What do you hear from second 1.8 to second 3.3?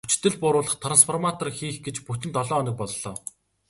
гэж бүтэн долоо хоног боллоо.